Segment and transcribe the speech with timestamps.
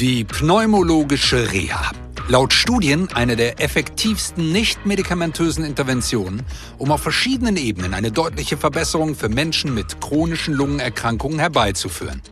[0.00, 1.90] Die pneumologische Reha.
[2.26, 6.42] Laut Studien eine der effektivsten nicht-medikamentösen Interventionen,
[6.78, 12.22] um auf verschiedenen Ebenen eine deutliche Verbesserung für Menschen mit chronischen Lungenerkrankungen herbeizuführen.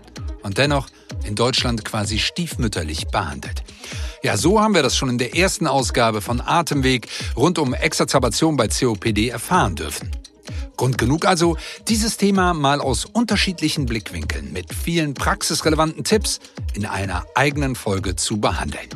[0.43, 0.89] Und dennoch
[1.27, 3.63] in Deutschland quasi stiefmütterlich behandelt.
[4.23, 7.07] Ja, so haben wir das schon in der ersten Ausgabe von Atemweg
[7.37, 10.11] rund um Exazerbation bei COPD erfahren dürfen.
[10.79, 11.57] Grund genug also,
[11.89, 16.39] dieses Thema mal aus unterschiedlichen Blickwinkeln mit vielen praxisrelevanten Tipps
[16.73, 18.89] in einer eigenen Folge zu behandeln.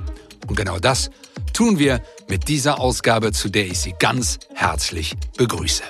[0.46, 1.10] Und genau das
[1.52, 5.82] tun wir mit dieser Ausgabe, zu der ich Sie ganz herzlich begrüße.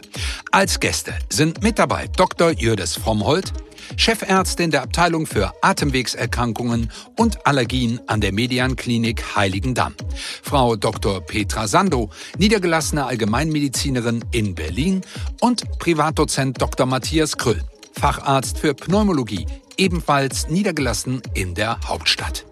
[0.51, 2.51] Als Gäste sind mit dabei Dr.
[2.51, 3.53] Jürdes Frommhold,
[3.97, 9.95] Chefärztin der Abteilung für Atemwegserkrankungen und Allergien an der Median Klinik Heiligendamm.
[10.43, 11.21] Frau Dr.
[11.21, 15.03] Petra Sando, niedergelassene Allgemeinmedizinerin in Berlin
[15.41, 16.87] und Privatdozent Dr.
[16.87, 22.45] Matthias Krüll, Facharzt für Pneumologie, ebenfalls niedergelassen in der Hauptstadt.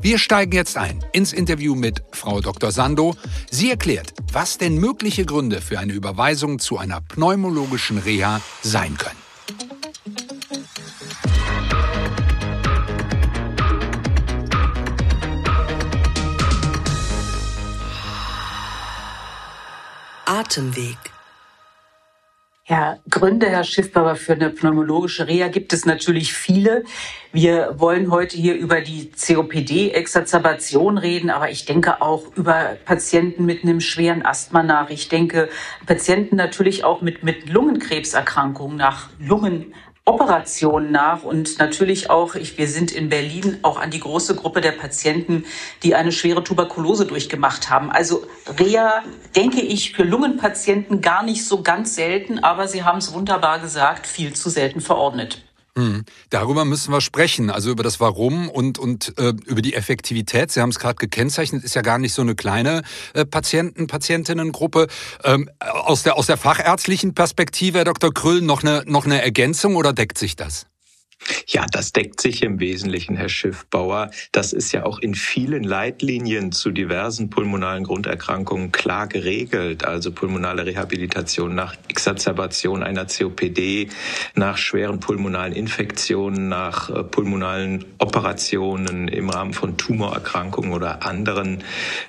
[0.00, 2.70] Wir steigen jetzt ein ins Interview mit Frau Dr.
[2.70, 3.16] Sando.
[3.50, 9.25] Sie erklärt, was denn mögliche Gründe für eine Überweisung zu einer pneumologischen Reha sein können.
[20.46, 20.96] Atemweg.
[22.68, 26.84] Ja, Gründe, Herr Schiffbauer, für eine pneumologische Reha gibt es natürlich viele.
[27.32, 33.62] Wir wollen heute hier über die COPD-Exacerbation reden, aber ich denke auch über Patienten mit
[33.62, 34.90] einem schweren Asthma nach.
[34.90, 35.48] Ich denke
[35.86, 39.72] Patienten natürlich auch mit, mit Lungenkrebserkrankungen nach Lungen
[40.08, 44.60] Operationen nach und natürlich auch, ich, wir sind in Berlin auch an die große Gruppe
[44.60, 45.44] der Patienten,
[45.82, 47.90] die eine schwere Tuberkulose durchgemacht haben.
[47.90, 48.24] Also
[48.58, 49.02] Reha,
[49.34, 54.06] denke ich, für Lungenpatienten gar nicht so ganz selten, aber Sie haben es wunderbar gesagt,
[54.06, 55.45] viel zu selten verordnet.
[55.76, 56.04] Hm.
[56.30, 60.50] Darüber müssen wir sprechen, also über das Warum und, und äh, über die Effektivität.
[60.50, 62.82] Sie haben es gerade gekennzeichnet, ist ja gar nicht so eine kleine
[63.12, 64.86] äh, Patienten, Patientinnengruppe.
[65.22, 68.12] Ähm, aus, der, aus der fachärztlichen Perspektive, Herr Dr.
[68.12, 70.66] Krüll, noch eine, noch eine Ergänzung oder deckt sich das?
[71.48, 74.10] Ja, das deckt sich im Wesentlichen, Herr Schiffbauer.
[74.32, 79.84] Das ist ja auch in vielen Leitlinien zu diversen pulmonalen Grunderkrankungen klar geregelt.
[79.84, 83.88] Also pulmonale Rehabilitation nach Exacerbation einer COPD,
[84.34, 91.62] nach schweren pulmonalen Infektionen, nach äh, pulmonalen Operationen im Rahmen von Tumorerkrankungen oder anderen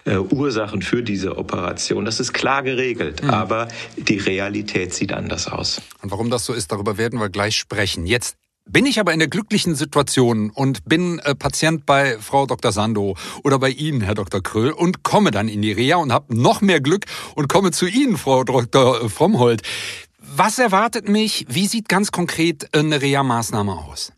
[0.06, 2.06] äh, Ursachen für diese Operation.
[2.06, 3.24] Das ist klar geregelt.
[3.24, 3.30] Mhm.
[3.30, 5.82] Aber die Realität sieht anders aus.
[6.02, 8.06] Und warum das so ist, darüber werden wir gleich sprechen.
[8.06, 8.36] Jetzt
[8.70, 12.72] bin ich aber in der glücklichen Situation und bin äh, Patient bei Frau Dr.
[12.72, 14.42] Sando oder bei Ihnen, Herr Dr.
[14.42, 17.88] Kröll, und komme dann in die Reha und habe noch mehr Glück und komme zu
[17.88, 19.10] Ihnen, Frau Dr.
[19.10, 19.62] Frommhold.
[20.20, 21.46] Was erwartet mich?
[21.50, 24.12] Wie sieht ganz konkret eine Reha-Maßnahme aus?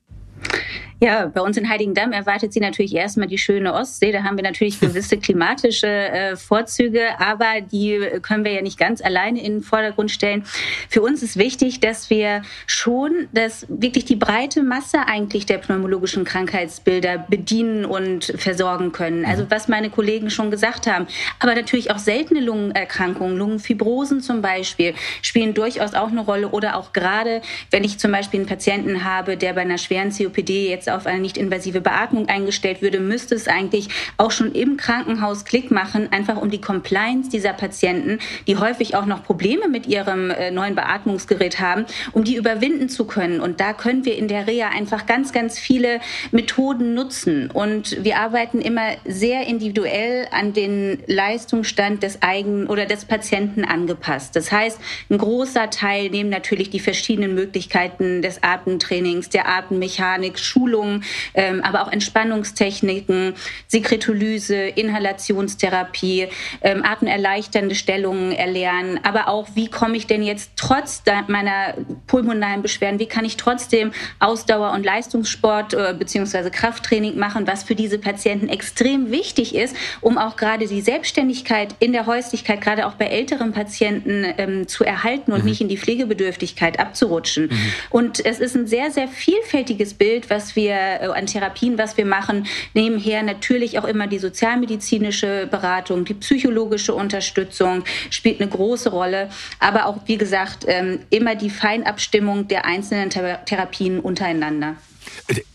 [1.02, 4.12] Ja, bei uns in Heiligendamm erwartet sie natürlich erstmal die schöne Ostsee.
[4.12, 9.02] Da haben wir natürlich gewisse klimatische äh, Vorzüge, aber die können wir ja nicht ganz
[9.02, 10.44] alleine in den Vordergrund stellen.
[10.90, 16.26] Für uns ist wichtig, dass wir schon dass wirklich die breite Masse eigentlich der pneumologischen
[16.26, 19.24] Krankheitsbilder bedienen und versorgen können.
[19.24, 19.52] Also mhm.
[19.52, 21.08] was meine Kollegen schon gesagt haben.
[21.40, 26.50] Aber natürlich auch seltene Lungenerkrankungen, Lungenfibrosen zum Beispiel, spielen durchaus auch eine Rolle.
[26.50, 30.70] Oder auch gerade, wenn ich zum Beispiel einen Patienten habe, der bei einer schweren COPD
[30.70, 35.72] jetzt auf eine nicht-invasive Beatmung eingestellt würde, müsste es eigentlich auch schon im Krankenhaus Klick
[35.72, 40.52] machen, einfach um die Compliance dieser Patienten, die häufig auch noch Probleme mit ihrem äh,
[40.52, 43.42] neuen Beatmungsgerät haben, um die überwinden zu können.
[43.42, 46.00] Und da können wir in der Reha einfach ganz, ganz viele
[46.32, 47.52] Methoden nutzen.
[47.52, 54.36] Und wir arbeiten immer sehr individuell an den Leistungsstand des eigenen oder des Patienten angepasst.
[54.36, 54.80] Das heißt,
[55.10, 61.02] ein großer Teil nehmen natürlich die verschiedenen Möglichkeiten des Atemtrainings, der Atemmechanik, Schulung, Bewegung,
[61.34, 63.34] ähm, aber auch Entspannungstechniken,
[63.68, 66.28] Sekretolyse, Inhalationstherapie,
[66.62, 71.76] ähm, atemerleichternde Stellungen erlernen, aber auch, wie komme ich denn jetzt trotz meiner
[72.08, 76.50] pulmonalen Beschwerden, wie kann ich trotzdem Ausdauer- und Leistungssport äh, bzw.
[76.50, 81.94] Krafttraining machen, was für diese Patienten extrem wichtig ist, um auch gerade die Selbstständigkeit in
[81.94, 85.50] der Häuslichkeit, gerade auch bei älteren Patienten ähm, zu erhalten und mhm.
[85.50, 87.46] nicht in die Pflegebedürftigkeit abzurutschen.
[87.46, 87.74] Mhm.
[87.90, 91.98] Und es ist ein sehr, sehr vielfältiges Bild, was wir wir äh, an Therapien, was
[91.98, 92.48] wir machen.
[92.74, 99.30] Nebenher natürlich auch immer die sozialmedizinische Beratung, die psychologische Unterstützung spielt eine große Rolle.
[99.60, 104.76] Aber auch, wie gesagt, ähm, immer die Feinabstimmung der einzelnen Therapien untereinander.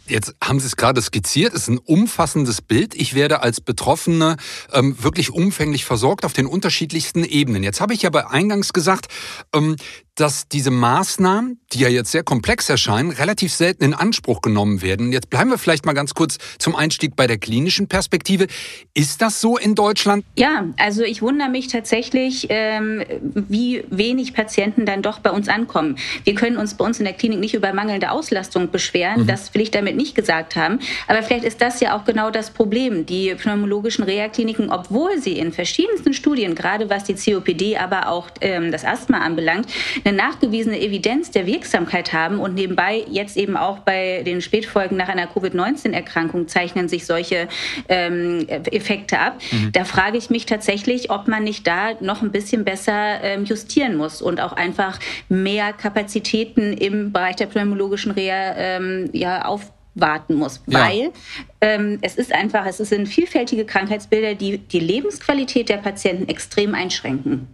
[0.06, 2.94] Jetzt haben Sie es gerade skizziert, es ist ein umfassendes Bild.
[2.94, 4.37] Ich werde als Betroffene
[4.72, 7.62] ähm, wirklich umfänglich versorgt auf den unterschiedlichsten Ebenen.
[7.62, 9.08] Jetzt habe ich aber eingangs gesagt,
[9.55, 9.76] ähm,
[10.14, 15.12] dass diese Maßnahmen, die ja jetzt sehr komplex erscheinen, relativ selten in Anspruch genommen werden.
[15.12, 18.46] Jetzt bleiben wir vielleicht mal ganz kurz zum Einstieg bei der klinischen Perspektive.
[18.94, 20.25] Ist das so in Deutschland?
[20.37, 25.96] Ja, also ich wundere mich tatsächlich, ähm, wie wenig Patienten dann doch bei uns ankommen.
[26.22, 29.22] Wir können uns bei uns in der Klinik nicht über mangelnde Auslastung beschweren.
[29.22, 29.26] Mhm.
[29.26, 30.78] Das will ich damit nicht gesagt haben.
[31.08, 33.05] Aber vielleicht ist das ja auch genau das Problem.
[33.05, 38.70] Die pneumologischen Reha-Kliniken, obwohl sie in verschiedensten Studien, gerade was die COPD, aber auch ähm,
[38.70, 39.67] das Asthma anbelangt,
[40.04, 45.08] eine nachgewiesene Evidenz der Wirksamkeit haben und nebenbei jetzt eben auch bei den Spätfolgen nach
[45.08, 47.48] einer Covid-19-Erkrankung zeichnen sich solche
[47.88, 49.38] ähm, Effekte ab.
[49.50, 49.72] Mhm.
[49.72, 53.96] Da frage ich mich tatsächlich, ob man nicht da noch ein bisschen besser ähm, justieren
[53.96, 54.98] muss und auch einfach
[55.28, 60.80] mehr Kapazitäten im Bereich der pneumologischen Reha ähm, ja, aufwarten muss, ja.
[60.80, 61.12] weil
[61.60, 67.48] ähm, es ist einfach, es sind vielfältige Krankheitsbilder, die die Lebensqualität der Patienten extrem einschränken.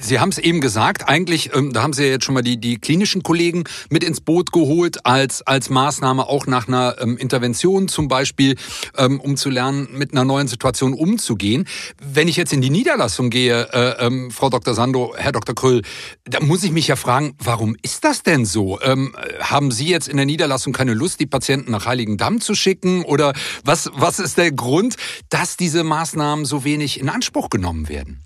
[0.00, 2.58] Sie haben es eben gesagt, eigentlich, ähm, da haben Sie ja jetzt schon mal die,
[2.58, 7.88] die klinischen Kollegen mit ins Boot geholt als, als Maßnahme auch nach einer ähm, Intervention
[7.88, 8.56] zum Beispiel,
[8.96, 11.66] ähm, um zu lernen, mit einer neuen Situation umzugehen.
[12.00, 14.74] Wenn ich jetzt in die Niederlassung gehe, äh, ähm, Frau Dr.
[14.74, 15.54] Sando, Herr Dr.
[15.54, 15.82] Kröll,
[16.24, 18.80] da muss ich mich ja fragen, warum ist das denn so?
[18.82, 23.04] Ähm, haben Sie jetzt in der Niederlassung keine Lust, die Patienten nach Heiligendamm zu schicken?
[23.04, 23.32] Oder
[23.64, 24.96] was, was ist der Grund,
[25.28, 28.24] dass diese Maßnahmen so wenig in Anspruch genommen werden?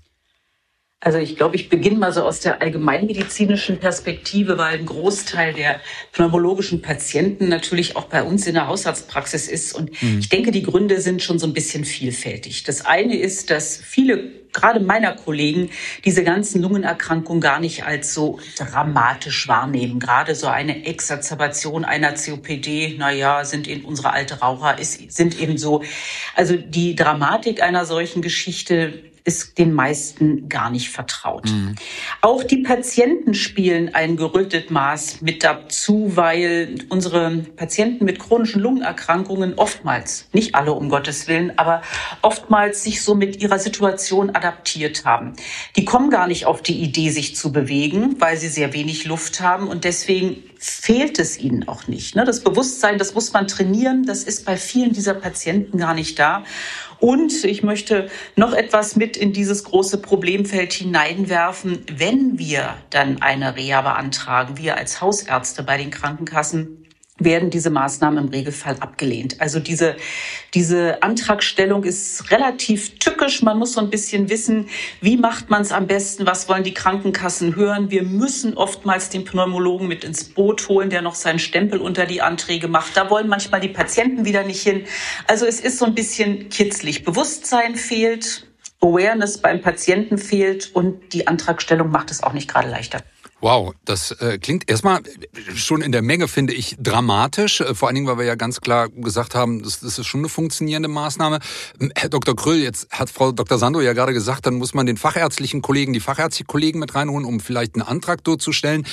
[1.01, 5.79] Also ich glaube, ich beginne mal so aus der allgemeinmedizinischen Perspektive, weil ein Großteil der
[6.11, 9.73] pneumologischen Patienten natürlich auch bei uns in der Hausarztpraxis ist.
[9.73, 10.19] Und mhm.
[10.19, 12.63] ich denke, die Gründe sind schon so ein bisschen vielfältig.
[12.63, 15.69] Das eine ist, dass viele gerade meiner Kollegen
[16.05, 19.99] diese ganzen Lungenerkrankungen gar nicht als so dramatisch wahrnehmen.
[19.99, 25.39] Gerade so eine Exazerbation einer COPD, na ja, sind eben unsere alte Raucher, ist, sind
[25.39, 25.83] eben so.
[26.35, 31.45] Also die Dramatik einer solchen Geschichte ist den meisten gar nicht vertraut.
[31.45, 31.75] Mhm.
[32.21, 39.55] Auch die Patienten spielen ein gerüttet Maß mit dazu, weil unsere Patienten mit chronischen Lungenerkrankungen
[39.55, 41.81] oftmals, nicht alle um Gottes Willen, aber
[42.21, 45.33] oftmals sich so mit ihrer Situation adaptiert haben.
[45.75, 49.41] Die kommen gar nicht auf die Idee, sich zu bewegen, weil sie sehr wenig Luft
[49.41, 52.17] haben und deswegen fehlt es ihnen auch nicht.
[52.17, 52.25] Ne?
[52.25, 56.43] Das Bewusstsein, das muss man trainieren, das ist bei vielen dieser Patienten gar nicht da.
[56.99, 61.85] Und ich möchte noch etwas mit in dieses große Problemfeld hineinwerfen.
[61.89, 66.78] Wenn wir dann eine Reha beantragen, wir als Hausärzte bei den Krankenkassen,
[67.19, 69.39] werden diese Maßnahmen im Regelfall abgelehnt.
[69.39, 69.95] Also diese,
[70.53, 73.41] diese Antragstellung ist relativ tückisch.
[73.41, 74.67] Man muss so ein bisschen wissen,
[75.01, 77.91] wie macht man es am besten, was wollen die Krankenkassen hören.
[77.91, 82.21] Wir müssen oftmals den Pneumologen mit ins Boot holen, der noch seinen Stempel unter die
[82.21, 82.95] Anträge macht.
[82.97, 84.85] Da wollen manchmal die Patienten wieder nicht hin.
[85.27, 87.03] Also es ist so ein bisschen kitzlig.
[87.03, 88.47] Bewusstsein fehlt,
[88.81, 93.03] Awareness beim Patienten fehlt und die Antragstellung macht es auch nicht gerade leichter.
[93.41, 95.01] Wow, das äh, klingt erstmal
[95.55, 97.61] schon in der Menge, finde ich, dramatisch.
[97.61, 100.21] Äh, vor allen Dingen, weil wir ja ganz klar gesagt haben, das, das ist schon
[100.21, 101.39] eine funktionierende Maßnahme.
[101.79, 102.35] Ähm, Herr Dr.
[102.35, 103.57] Kröll, jetzt hat Frau Dr.
[103.57, 107.25] Sando ja gerade gesagt, dann muss man den fachärztlichen Kollegen, die fachärztlichen Kollegen mit reinholen,
[107.25, 108.85] um vielleicht einen Antrag durchzustellen.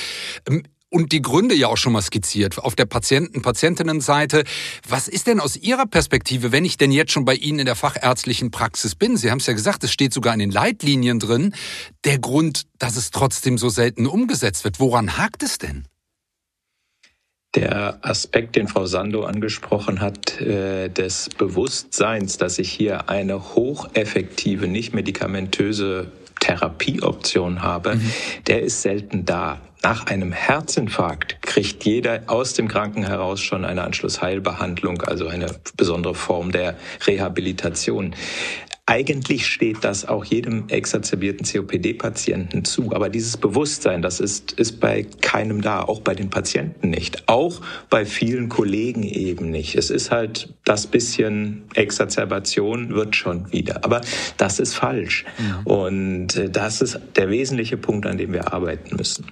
[0.88, 4.44] Und die Gründe ja auch schon mal skizziert auf der Patienten Patientinnenseite.
[4.88, 7.74] Was ist denn aus Ihrer Perspektive, wenn ich denn jetzt schon bei Ihnen in der
[7.74, 9.16] fachärztlichen Praxis bin?
[9.16, 11.54] Sie haben es ja gesagt, es steht sogar in den Leitlinien drin,
[12.04, 14.78] der Grund, dass es trotzdem so selten umgesetzt wird.
[14.78, 15.86] Woran hakt es denn?
[17.56, 24.68] Der Aspekt, den Frau Sando angesprochen hat, äh, des Bewusstseins, dass ich hier eine hocheffektive,
[24.68, 28.12] nicht medikamentöse Therapieoption habe, mhm.
[28.46, 29.60] der ist selten da.
[29.82, 36.14] Nach einem Herzinfarkt kriegt jeder aus dem Kranken heraus schon eine Anschlussheilbehandlung, also eine besondere
[36.14, 38.14] Form der Rehabilitation.
[38.88, 42.92] Eigentlich steht das auch jedem exazerbierten COPD-Patienten zu.
[42.92, 47.24] Aber dieses Bewusstsein, das ist, ist bei keinem da, auch bei den Patienten nicht.
[47.26, 49.74] Auch bei vielen Kollegen eben nicht.
[49.74, 53.84] Es ist halt das bisschen Exazerbation wird schon wieder.
[53.84, 54.02] Aber
[54.36, 55.24] das ist falsch.
[55.36, 55.62] Ja.
[55.64, 59.26] Und äh, das ist der wesentliche Punkt, an dem wir arbeiten müssen.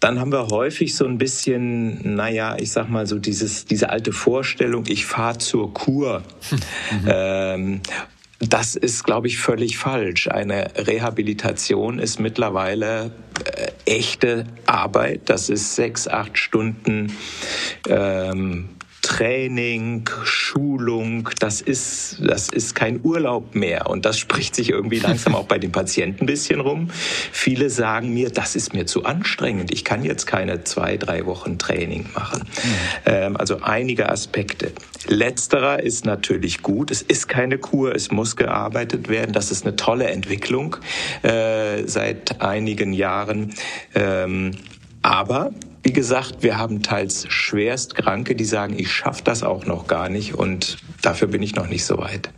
[0.00, 4.12] Dann haben wir häufig so ein bisschen, naja, ich sag mal so dieses, diese alte
[4.12, 6.22] Vorstellung, ich fahre zur Kur.
[6.90, 7.04] Mhm.
[7.06, 7.80] Ähm,
[8.40, 10.28] das ist, glaube ich, völlig falsch.
[10.28, 13.10] Eine Rehabilitation ist mittlerweile
[13.44, 15.22] äh, echte Arbeit.
[15.26, 17.12] Das ist sechs, acht Stunden
[17.88, 18.68] ähm,
[19.08, 23.88] Training, Schulung, das ist, das ist kein Urlaub mehr.
[23.88, 26.90] Und das spricht sich irgendwie langsam auch bei den Patienten ein bisschen rum.
[27.32, 29.72] Viele sagen mir, das ist mir zu anstrengend.
[29.72, 32.42] Ich kann jetzt keine zwei, drei Wochen Training machen.
[32.42, 32.70] Mhm.
[33.06, 34.72] Ähm, also einige Aspekte.
[35.06, 36.90] Letzterer ist natürlich gut.
[36.90, 39.32] Es ist keine Kur, es muss gearbeitet werden.
[39.32, 40.76] Das ist eine tolle Entwicklung
[41.22, 43.54] äh, seit einigen Jahren.
[43.94, 44.50] Ähm,
[45.00, 50.08] aber wie gesagt, wir haben teils Schwerstkranke, die sagen, ich schaffe das auch noch gar
[50.08, 52.30] nicht und dafür bin ich noch nicht so weit.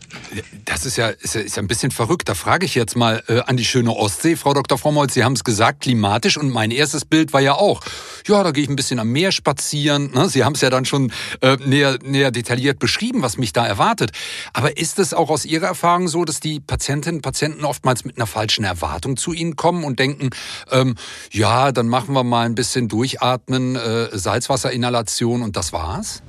[0.65, 2.29] Das ist ja, ist ja, ist ja ein bisschen verrückt.
[2.29, 4.77] Da frage ich jetzt mal äh, an die schöne Ostsee, Frau Dr.
[4.77, 5.15] Frommholz.
[5.15, 6.37] Sie haben es gesagt, klimatisch.
[6.37, 7.81] Und mein erstes Bild war ja auch,
[8.27, 10.11] ja, da gehe ich ein bisschen am Meer spazieren.
[10.13, 10.29] Ne?
[10.29, 14.13] Sie haben es ja dann schon äh, näher, näher detailliert beschrieben, was mich da erwartet.
[14.53, 18.17] Aber ist es auch aus Ihrer Erfahrung so, dass die Patientinnen und Patienten oftmals mit
[18.17, 20.31] einer falschen Erwartung zu Ihnen kommen und denken,
[20.71, 20.97] ähm,
[21.31, 26.23] ja, dann machen wir mal ein bisschen durchatmen Atmen, äh, Salzwasserinhalation und das war's?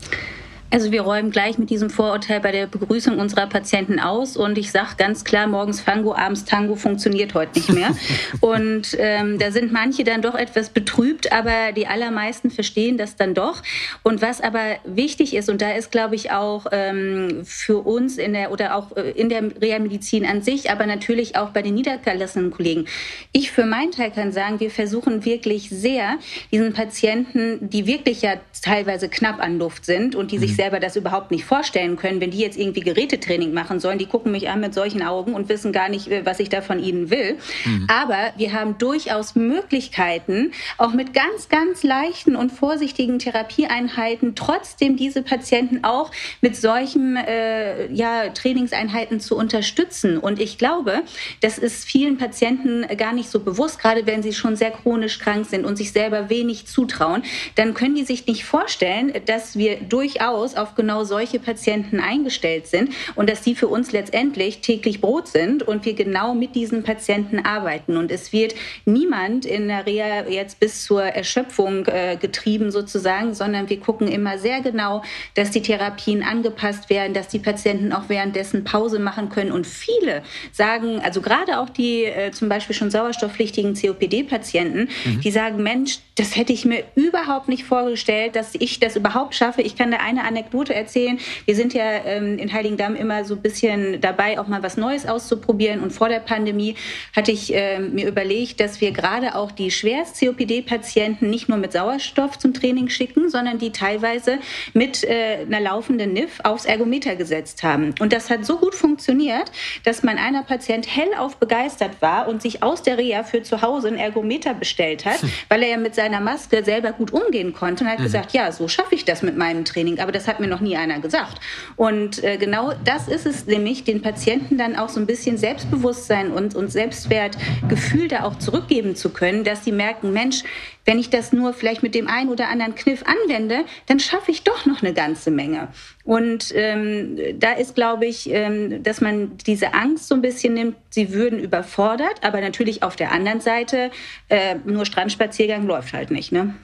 [0.73, 4.71] Also wir räumen gleich mit diesem Vorurteil bei der Begrüßung unserer Patienten aus und ich
[4.71, 7.89] sage ganz klar, morgens Fango, abends Tango funktioniert heute nicht mehr.
[8.39, 13.33] und ähm, da sind manche dann doch etwas betrübt, aber die allermeisten verstehen das dann
[13.33, 13.61] doch.
[14.03, 18.31] Und was aber wichtig ist, und da ist, glaube ich, auch ähm, für uns in
[18.31, 22.49] der oder auch äh, in der Reha-Medizin an sich, aber natürlich auch bei den niedergelassenen
[22.49, 22.85] Kollegen.
[23.33, 26.17] Ich für meinen Teil kann sagen, wir versuchen wirklich sehr,
[26.49, 30.79] diesen Patienten, die wirklich ja teilweise knapp an Luft sind und die sich mhm selber
[30.79, 33.97] das überhaupt nicht vorstellen können, wenn die jetzt irgendwie Gerätetraining machen sollen.
[33.97, 36.61] Die gucken mich an mit solchen Augen und wissen gar nicht, äh, was ich da
[36.61, 37.39] von ihnen will.
[37.65, 37.87] Mhm.
[37.89, 45.23] Aber wir haben durchaus Möglichkeiten, auch mit ganz, ganz leichten und vorsichtigen Therapieeinheiten trotzdem diese
[45.23, 50.19] Patienten auch mit solchen äh, ja, Trainingseinheiten zu unterstützen.
[50.19, 51.01] Und ich glaube,
[51.41, 55.47] das ist vielen Patienten gar nicht so bewusst, gerade wenn sie schon sehr chronisch krank
[55.49, 57.23] sind und sich selber wenig zutrauen,
[57.55, 62.67] dann können die sich nicht vorstellen, dass wir durchaus Haus auf genau solche Patienten eingestellt
[62.67, 66.83] sind und dass die für uns letztendlich täglich Brot sind und wir genau mit diesen
[66.83, 67.97] Patienten arbeiten.
[67.97, 68.55] Und es wird
[68.85, 74.37] niemand in der Reha jetzt bis zur Erschöpfung äh, getrieben sozusagen, sondern wir gucken immer
[74.37, 75.03] sehr genau,
[75.35, 79.51] dass die Therapien angepasst werden, dass die Patienten auch währenddessen Pause machen können.
[79.51, 85.21] Und viele sagen, also gerade auch die äh, zum Beispiel schon sauerstoffpflichtigen COPD-Patienten, mhm.
[85.21, 89.63] die sagen, Mensch, das hätte ich mir überhaupt nicht vorgestellt, dass ich das überhaupt schaffe.
[89.63, 91.19] Ich kann da eine Anekdote erzählen.
[91.45, 95.07] Wir sind ja ähm, in Heiligendamm immer so ein bisschen dabei, auch mal was Neues
[95.07, 95.79] auszuprobieren.
[95.79, 96.75] Und vor der Pandemie
[97.15, 101.71] hatte ich äh, mir überlegt, dass wir gerade auch die schwerst COPD-Patienten nicht nur mit
[101.71, 104.37] Sauerstoff zum Training schicken, sondern die teilweise
[104.73, 107.95] mit äh, einer laufenden NIF aufs Ergometer gesetzt haben.
[107.99, 109.51] Und das hat so gut funktioniert,
[109.85, 113.87] dass mein einer Patient hellauf begeistert war und sich aus der Reha für zu Hause
[113.87, 117.89] ein Ergometer bestellt hat, weil er ja mit seiner Maske selber gut umgehen konnte und
[117.89, 118.03] hat mhm.
[118.03, 119.99] gesagt, ja, so schaffe ich das mit meinem Training.
[119.99, 121.39] Aber das hat mir noch nie einer gesagt.
[121.77, 126.31] Und äh, genau das ist es nämlich, den Patienten dann auch so ein bisschen Selbstbewusstsein
[126.31, 130.43] und, und Selbstwertgefühl da auch zurückgeben zu können, dass sie merken, Mensch,
[130.85, 134.43] wenn ich das nur vielleicht mit dem einen oder anderen Kniff anwende, dann schaffe ich
[134.43, 135.69] doch noch eine ganze Menge.
[136.03, 140.75] Und ähm, da ist, glaube ich, ähm, dass man diese Angst so ein bisschen nimmt,
[140.89, 143.91] sie würden überfordert, aber natürlich auf der anderen Seite,
[144.29, 146.31] äh, nur Strandspaziergang läuft halt nicht.
[146.31, 146.55] Ne?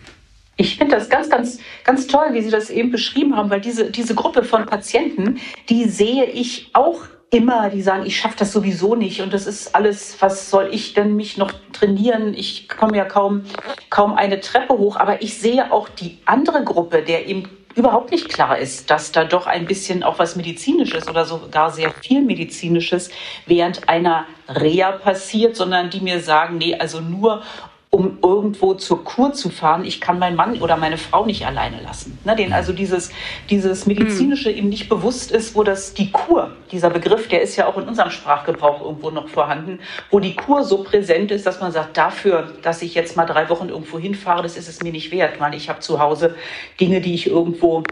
[0.56, 3.92] Ich finde das ganz, ganz, ganz toll, wie Sie das eben beschrieben haben, weil diese,
[3.92, 5.40] diese Gruppe von Patienten,
[5.70, 9.76] die sehe ich auch immer, die sagen, ich schaffe das sowieso nicht und das ist
[9.76, 12.34] alles, was soll ich denn mich noch trainieren?
[12.34, 13.44] Ich komme ja kaum,
[13.90, 17.44] kaum eine Treppe hoch, aber ich sehe auch die andere Gruppe, der eben
[17.78, 21.92] überhaupt nicht klar ist, dass da doch ein bisschen auch was Medizinisches oder sogar sehr
[21.92, 23.12] viel Medizinisches
[23.46, 27.44] während einer Reha passiert, sondern die mir sagen, nee, also nur
[27.90, 29.86] um irgendwo zur Kur zu fahren.
[29.86, 32.20] Ich kann meinen Mann oder meine Frau nicht alleine lassen.
[32.26, 33.12] Ne, denen also dieses,
[33.50, 34.58] dieses medizinische mhm.
[34.58, 37.88] eben nicht bewusst ist, wo das die Kur, dieser Begriff, der ist ja auch in
[37.88, 39.80] unserem Sprachgebrauch irgendwo noch vorhanden,
[40.12, 43.50] wo die Kur so präsent ist, dass man sagt, dafür, dass ich jetzt mal drei
[43.50, 46.36] Wochen irgendwo hinfahre, das ist es mir nicht wert, weil ich habe zu Hause
[46.80, 47.84] Dinge, die ich irgendwo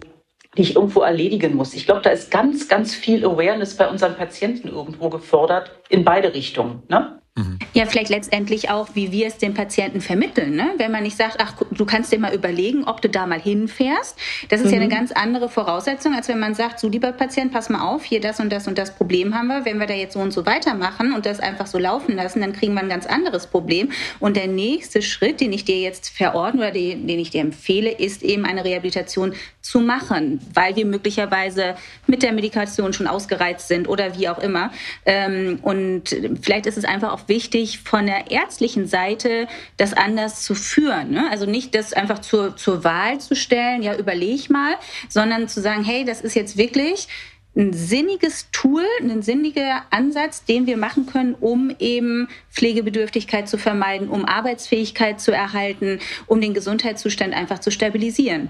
[0.58, 1.74] die ich irgendwo erledigen muss.
[1.74, 6.34] Ich glaube, da ist ganz, ganz viel Awareness bei unseren Patienten irgendwo gefordert in beide
[6.34, 6.84] Richtungen.
[6.88, 7.20] Ne?
[7.38, 7.60] Mhm.
[7.74, 10.56] Ja, vielleicht letztendlich auch, wie wir es den Patienten vermitteln.
[10.56, 10.72] Ne?
[10.78, 14.18] Wenn man nicht sagt, ach, du kannst dir mal überlegen, ob du da mal hinfährst.
[14.48, 14.72] Das ist mhm.
[14.72, 14.92] ja eine mhm.
[14.98, 18.40] ganz andere Voraussetzung, als wenn man sagt, so lieber Patient, pass mal auf, hier das
[18.40, 19.66] und das und das Problem haben wir.
[19.66, 22.54] Wenn wir da jetzt so und so weitermachen und das einfach so laufen lassen, dann
[22.54, 23.92] kriegen wir ein ganz anderes Problem.
[24.22, 27.92] Und der nächste Schritt, den ich dir jetzt verordne oder den, den ich dir empfehle,
[27.92, 31.76] ist eben eine Rehabilitation zu machen, weil wir möglicherweise
[32.08, 34.72] mit der Medikation schon ausgereizt sind oder wie auch immer.
[35.06, 40.56] Ähm, und vielleicht ist es einfach auch wichtig, von der ärztlichen Seite das anders zu
[40.56, 41.12] führen.
[41.12, 41.30] Ne?
[41.30, 44.76] Also nicht das einfach zur, zur Wahl zu stellen, ja, überleg mal,
[45.10, 47.08] sondern zu sagen, hey, das ist jetzt wirklich
[47.56, 54.10] ein sinniges Tool, ein sinniger Ansatz, den wir machen können, um eben Pflegebedürftigkeit zu vermeiden,
[54.10, 58.50] um Arbeitsfähigkeit zu erhalten, um den Gesundheitszustand einfach zu stabilisieren.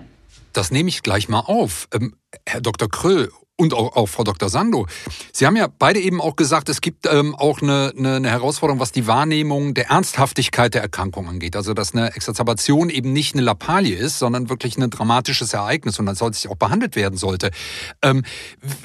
[0.53, 1.87] Das nehme ich gleich mal auf.
[1.93, 2.15] Ähm,
[2.47, 2.89] Herr Dr.
[2.89, 4.49] Kröll, und auch, auch Frau Dr.
[4.49, 4.85] Sando.
[5.31, 8.79] Sie haben ja beide eben auch gesagt, es gibt ähm, auch eine, eine, eine Herausforderung,
[8.79, 11.55] was die Wahrnehmung der Ernsthaftigkeit der Erkrankung angeht.
[11.55, 16.05] Also dass eine Exazerbation eben nicht eine Lappalie ist, sondern wirklich ein dramatisches Ereignis und
[16.05, 17.51] dann sollte sich auch behandelt werden sollte.
[18.01, 18.23] Ähm,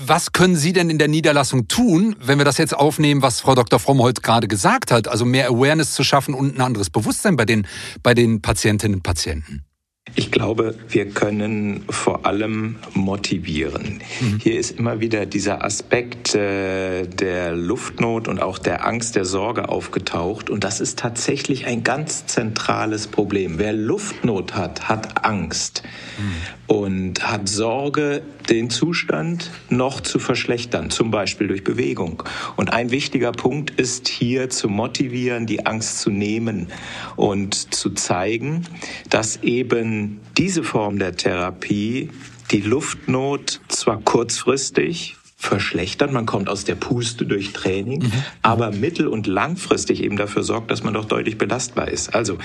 [0.04, 3.54] was können Sie denn in der Niederlassung tun, wenn wir das jetzt aufnehmen, was Frau
[3.54, 3.78] Dr.
[3.78, 7.66] Frommholz gerade gesagt hat, also mehr Awareness zu schaffen und ein anderes Bewusstsein bei den,
[8.02, 9.64] bei den Patientinnen und Patienten?
[10.14, 14.02] Ich glaube, wir können vor allem motivieren.
[14.20, 14.38] Mhm.
[14.42, 19.68] Hier ist immer wieder dieser Aspekt äh, der Luftnot und auch der Angst, der Sorge
[19.68, 20.50] aufgetaucht.
[20.50, 23.58] Und das ist tatsächlich ein ganz zentrales Problem.
[23.58, 25.82] Wer Luftnot hat, hat Angst.
[26.18, 32.22] Mhm und hat Sorge, den Zustand noch zu verschlechtern, zum Beispiel durch Bewegung.
[32.56, 36.68] Und ein wichtiger Punkt ist hier zu motivieren, die Angst zu nehmen
[37.16, 38.64] und zu zeigen,
[39.08, 42.10] dass eben diese Form der Therapie
[42.50, 46.12] die Luftnot zwar kurzfristig verschlechtert.
[46.12, 48.12] Man kommt aus der Puste durch Training, mhm.
[48.42, 52.14] aber mittel- und langfristig eben dafür sorgt, dass man doch deutlich belastbar ist.
[52.14, 52.36] Also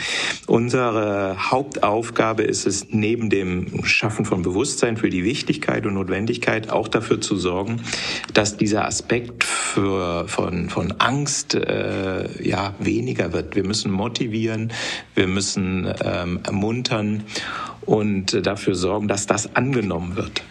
[0.48, 6.88] unsere Hauptaufgabe ist es, neben dem Schaffen von Bewusstsein für die Wichtigkeit und Notwendigkeit auch
[6.88, 7.82] dafür zu sorgen,
[8.34, 13.58] dass dieser Aspekt für, von, von Angst äh, ja weniger wird.
[13.58, 14.72] Wir müssen motivieren,
[15.16, 17.25] wir müssen ähm, ermuntern
[17.82, 20.42] und dafür sorgen, dass das angenommen wird.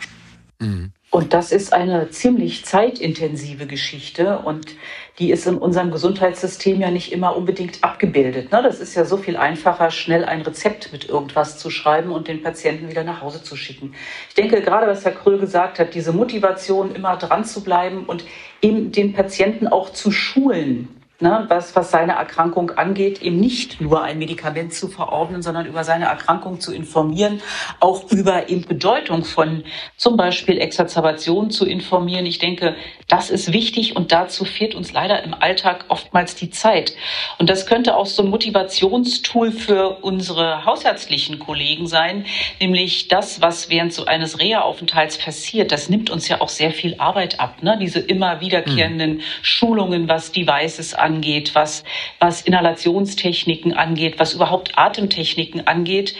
[0.61, 0.93] Mhm.
[1.15, 4.75] Und das ist eine ziemlich zeitintensive Geschichte und
[5.21, 8.51] die ist in unserem Gesundheitssystem ja nicht immer unbedingt abgebildet.
[8.51, 8.61] Ne?
[8.65, 12.43] Das ist ja so viel einfacher, schnell ein Rezept mit irgendwas zu schreiben und den
[12.43, 13.95] Patienten wieder nach Hause zu schicken.
[14.29, 18.25] Ich denke, gerade was Herr Kröll gesagt hat, diese Motivation, immer dran zu bleiben und
[18.61, 20.89] eben den Patienten auch zu schulen,
[21.25, 25.83] ne, was, was seine Erkrankung angeht, eben nicht nur ein Medikament zu verordnen, sondern über
[25.83, 27.41] seine Erkrankung zu informieren,
[27.81, 29.65] auch über eben Bedeutung von
[29.97, 32.27] zum Beispiel Exacerbation zu informieren.
[32.27, 32.77] Ich denke,
[33.09, 36.95] das ist wichtig und dazu fehlt uns leider im Alltag oftmals die Zeit.
[37.39, 42.27] Und das könnte auch so ein Motivationstool für unsere hausärztlichen Kollegen sein,
[42.61, 46.97] nämlich das, was während so eines Reha-Aufenthalts passiert, das nimmt uns ja auch sehr viel
[46.99, 47.63] Arbeit ab.
[47.63, 47.79] Ne?
[47.81, 49.21] Diese immer wiederkehrenden mhm.
[49.41, 51.14] Schulungen, was Devices angeht,
[51.55, 51.85] was,
[52.21, 56.15] was Inhalationstechniken angeht, was überhaupt Atemtechniken angeht,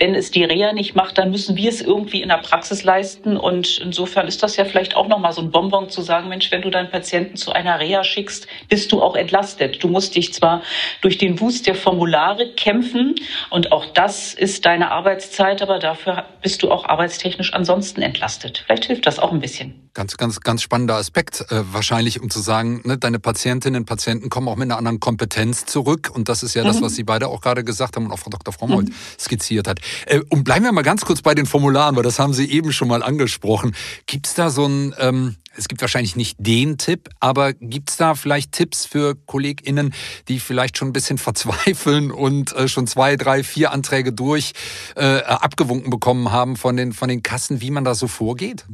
[0.00, 3.36] wenn es die Reha nicht macht, dann müssen wir es irgendwie in der Praxis leisten.
[3.36, 6.62] Und insofern ist das ja vielleicht auch nochmal so ein Bonbon zu sagen, Mensch, wenn
[6.62, 9.82] du deinen Patienten zu einer Reha schickst, bist du auch entlastet.
[9.84, 10.62] Du musst dich zwar
[11.02, 13.14] durch den Wust der Formulare kämpfen
[13.50, 18.64] und auch das ist deine Arbeitszeit, aber dafür bist du auch arbeitstechnisch ansonsten entlastet.
[18.64, 19.90] Vielleicht hilft das auch ein bisschen.
[19.92, 24.30] Ganz, ganz, ganz spannender Aspekt äh, wahrscheinlich, um zu sagen, ne, deine Patientinnen und Patienten
[24.30, 26.10] kommen auch mit einer anderen Kompetenz zurück.
[26.14, 26.68] Und das ist ja mhm.
[26.68, 28.54] das, was Sie beide auch gerade gesagt haben und auch Frau Dr.
[28.54, 28.94] Frommold mhm.
[29.18, 29.80] skizziert hat.
[30.06, 32.72] Äh, und bleiben wir mal ganz kurz bei den Formularen, weil das haben Sie eben
[32.72, 33.74] schon mal angesprochen.
[34.06, 37.96] Gibt es da so ein, ähm, es gibt wahrscheinlich nicht den Tipp, aber gibt es
[37.96, 39.92] da vielleicht Tipps für KollegInnen,
[40.28, 44.52] die vielleicht schon ein bisschen verzweifeln und äh, schon zwei, drei, vier Anträge durch
[44.96, 48.66] äh, abgewunken bekommen haben von den, von den Kassen, wie man da so vorgeht?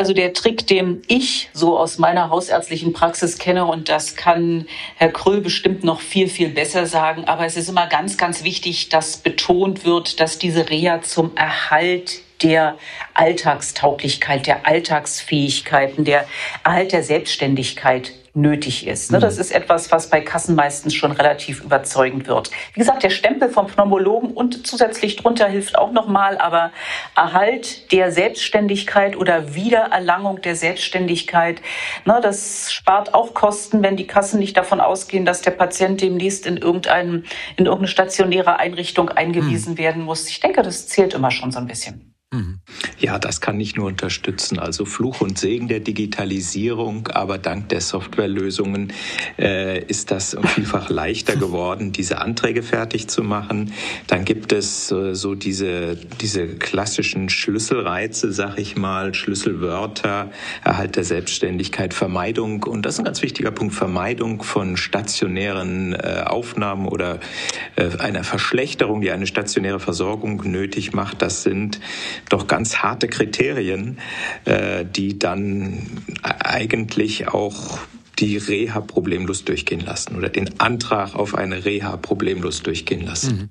[0.00, 5.10] Also der Trick, den ich so aus meiner hausärztlichen Praxis kenne, und das kann Herr
[5.10, 9.18] Kröll bestimmt noch viel, viel besser sagen, aber es ist immer ganz, ganz wichtig, dass
[9.18, 12.78] betont wird, dass diese Reha zum Erhalt der
[13.12, 16.24] Alltagstauglichkeit, der Alltagsfähigkeiten, der
[16.64, 19.10] Erhalt der Selbstständigkeit nötig ist.
[19.10, 19.18] Ne?
[19.18, 19.40] Das mhm.
[19.40, 22.50] ist etwas, was bei Kassen meistens schon relativ überzeugend wird.
[22.74, 26.72] Wie gesagt, der Stempel vom Pneumologen und zusätzlich drunter hilft auch nochmal, aber
[27.16, 31.60] Erhalt der Selbstständigkeit oder Wiedererlangung der Selbstständigkeit,
[32.04, 36.46] ne, das spart auch Kosten, wenn die Kassen nicht davon ausgehen, dass der Patient demnächst
[36.46, 37.24] in irgendeinem,
[37.56, 39.78] in irgendeine stationäre Einrichtung eingewiesen mhm.
[39.78, 40.28] werden muss.
[40.28, 42.14] Ich denke, das zählt immer schon so ein bisschen.
[42.32, 42.59] Mhm.
[42.98, 44.58] Ja, das kann ich nur unterstützen.
[44.58, 48.92] Also Fluch und Segen der Digitalisierung, aber dank der Softwarelösungen
[49.38, 53.72] äh, ist das vielfach leichter geworden, diese Anträge fertig zu machen.
[54.06, 60.30] Dann gibt es äh, so diese, diese klassischen Schlüsselreize, sag ich mal, Schlüsselwörter,
[60.64, 66.24] Erhalt der Selbstständigkeit, Vermeidung und das ist ein ganz wichtiger Punkt, Vermeidung von stationären äh,
[66.26, 67.20] Aufnahmen oder
[67.76, 71.22] äh, einer Verschlechterung, die eine stationäre Versorgung nötig macht.
[71.22, 71.80] Das sind
[72.28, 73.98] doch ganz harte Kriterien,
[74.44, 77.78] äh, die dann eigentlich auch
[78.18, 83.36] die Reha problemlos durchgehen lassen oder den Antrag auf eine Reha problemlos durchgehen lassen.
[83.36, 83.48] Mhm.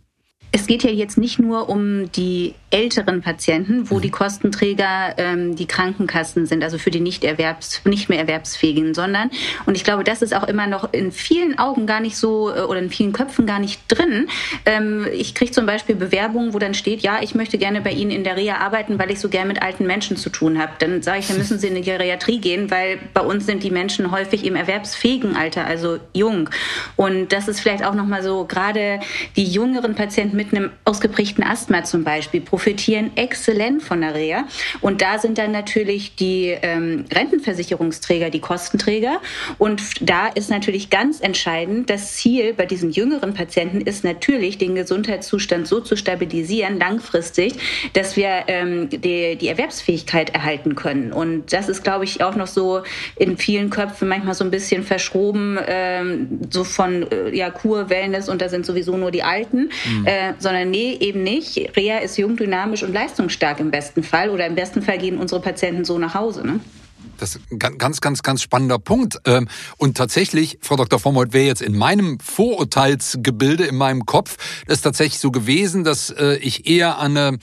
[0.52, 4.02] Es geht ja jetzt nicht nur um die älteren Patienten, wo mhm.
[4.02, 9.32] die Kostenträger ähm, die Krankenkassen sind, also für die nicht, erwerbs-, nicht mehr Erwerbsfähigen, sondern,
[9.66, 12.62] und ich glaube, das ist auch immer noch in vielen Augen gar nicht so äh,
[12.62, 14.28] oder in vielen Köpfen gar nicht drin.
[14.66, 18.12] Ähm, ich kriege zum Beispiel Bewerbungen, wo dann steht, ja, ich möchte gerne bei Ihnen
[18.12, 20.74] in der Reha arbeiten, weil ich so gerne mit alten Menschen zu tun habe.
[20.80, 23.72] Dann sage ich, dann müssen Sie in die Geriatrie gehen, weil bei uns sind die
[23.72, 26.50] Menschen häufig im erwerbsfähigen Alter, also jung.
[26.96, 29.00] Und das ist vielleicht auch nochmal so, gerade
[29.36, 34.46] die jüngeren Patienten mit einem ausgeprägten Asthma zum Beispiel, profitieren exzellent von der Reha.
[34.80, 39.20] Und da sind dann natürlich die ähm, Rentenversicherungsträger die Kostenträger.
[39.58, 44.76] Und da ist natürlich ganz entscheidend, das Ziel bei diesen jüngeren Patienten ist natürlich, den
[44.76, 47.56] Gesundheitszustand so zu stabilisieren, langfristig,
[47.92, 51.12] dass wir ähm, die, die Erwerbsfähigkeit erhalten können.
[51.12, 52.84] Und das ist, glaube ich, auch noch so
[53.18, 58.30] in vielen Köpfen manchmal so ein bisschen verschroben, ähm, so von äh, ja, Kur, Wellness
[58.30, 60.06] und da sind sowieso nur die Alten, mhm.
[60.06, 61.76] äh, sondern nee, eben nicht.
[61.76, 65.42] Reha ist jung, dynamisch und leistungsstark im besten Fall oder im besten Fall gehen unsere
[65.42, 66.46] Patienten so nach Hause.
[66.46, 66.60] Ne?
[67.20, 69.18] Das ist ein ganz, ganz, ganz spannender Punkt.
[69.26, 71.00] Ähm, und tatsächlich, Frau Dr.
[71.00, 76.38] Vormold, wäre jetzt in meinem Vorurteilsgebilde, in meinem Kopf, das tatsächlich so gewesen, dass äh,
[76.38, 77.40] ich eher an eine,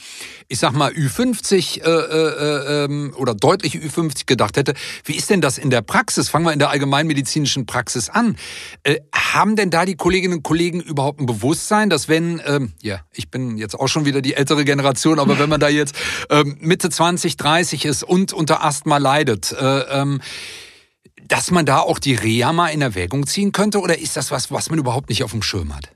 [0.48, 4.74] ich sag mal, Ü50 äh, äh, ähm, oder deutlich Ü50 gedacht hätte.
[5.04, 6.28] Wie ist denn das in der Praxis?
[6.28, 8.36] Fangen wir in der allgemeinmedizinischen Praxis an.
[9.12, 13.30] Haben denn da die Kolleginnen und Kollegen überhaupt ein Bewusstsein, dass wenn, ähm, ja, ich
[13.30, 15.94] bin jetzt auch schon wieder die ältere Generation, aber wenn man da jetzt
[16.60, 20.20] Mitte 20, 30 ist und unter Asthma leidet, äh, ähm,
[21.28, 23.80] dass man da auch die Reha mal in Erwägung ziehen könnte?
[23.80, 25.90] Oder ist das was, was man überhaupt nicht auf dem Schirm hat?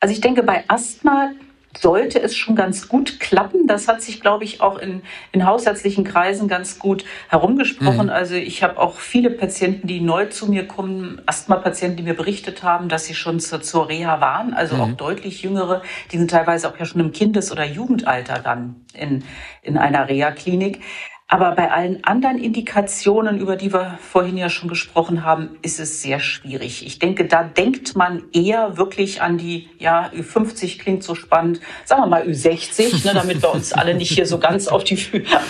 [0.00, 1.32] Also ich denke, bei Asthma
[1.78, 3.66] sollte es schon ganz gut klappen.
[3.66, 8.06] Das hat sich, glaube ich, auch in, in hausärztlichen Kreisen ganz gut herumgesprochen.
[8.06, 8.12] Mhm.
[8.12, 12.62] Also ich habe auch viele Patienten, die neu zu mir kommen, Asthma-Patienten, die mir berichtet
[12.62, 14.80] haben, dass sie schon zur, zur Reha waren, also mhm.
[14.80, 19.24] auch deutlich jüngere, die sind teilweise auch ja schon im Kindes- oder Jugendalter dann in,
[19.62, 20.80] in einer Reha-Klinik.
[21.28, 26.00] Aber bei allen anderen Indikationen, über die wir vorhin ja schon gesprochen haben, ist es
[26.00, 26.86] sehr schwierig.
[26.86, 32.02] Ich denke, da denkt man eher wirklich an die, ja, Ü50 klingt so spannend, sagen
[32.02, 34.96] wir mal Ü60, ne, damit wir uns alle nicht hier so ganz auf, die,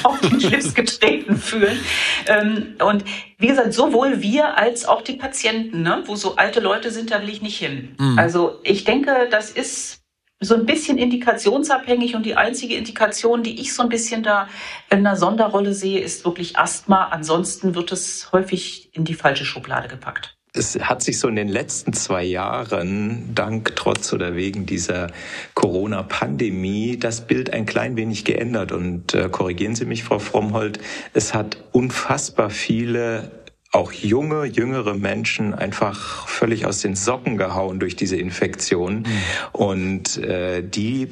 [0.02, 1.78] auf den Schlips getreten fühlen.
[2.26, 3.04] Ähm, und
[3.36, 7.20] wie gesagt, sowohl wir als auch die Patienten, ne, wo so alte Leute sind, da
[7.20, 7.94] will ich nicht hin.
[7.98, 8.18] Mhm.
[8.18, 10.05] Also ich denke, das ist
[10.40, 14.48] so ein bisschen indikationsabhängig und die einzige Indikation, die ich so ein bisschen da
[14.90, 17.08] in einer Sonderrolle sehe, ist wirklich Asthma.
[17.08, 20.36] Ansonsten wird es häufig in die falsche Schublade gepackt.
[20.52, 25.08] Es hat sich so in den letzten zwei Jahren, dank trotz oder wegen dieser
[25.54, 28.72] Corona-Pandemie, das Bild ein klein wenig geändert.
[28.72, 30.78] Und äh, korrigieren Sie mich, Frau Frommhold,
[31.12, 33.30] es hat unfassbar viele
[33.76, 39.00] auch junge, jüngere Menschen einfach völlig aus den Socken gehauen durch diese Infektion.
[39.00, 39.04] Mhm.
[39.52, 41.08] Und äh, die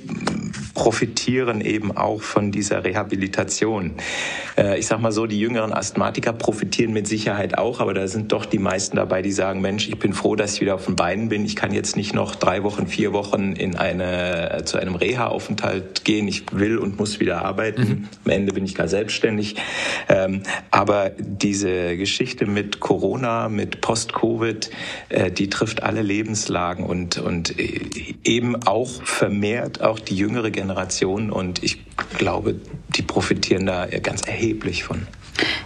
[0.73, 3.93] profitieren eben auch von dieser Rehabilitation.
[4.57, 8.33] Äh, ich sag mal so, die jüngeren Asthmatiker profitieren mit Sicherheit auch, aber da sind
[8.33, 10.97] doch die meisten dabei, die sagen, Mensch, ich bin froh, dass ich wieder auf den
[10.97, 11.45] Beinen bin.
[11.45, 16.27] Ich kann jetzt nicht noch drei Wochen, vier Wochen in eine, zu einem Reha-Aufenthalt gehen.
[16.29, 17.83] Ich will und muss wieder arbeiten.
[17.83, 18.09] Mhm.
[18.25, 19.57] Am Ende bin ich gar selbstständig.
[20.09, 24.71] Ähm, aber diese Geschichte mit Corona, mit Post-Covid,
[25.11, 31.31] äh, die trifft alle Lebenslagen und, und äh, eben auch vermehrt auch die jüngere Generation.
[31.31, 31.85] Und ich
[32.17, 32.55] glaube,
[32.97, 35.07] die profitieren da ganz erheblich von.